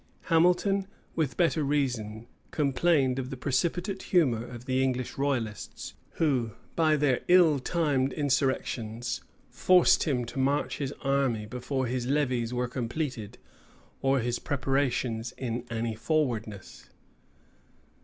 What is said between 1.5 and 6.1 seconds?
reason, complained of the precipitate humor of the English royalists,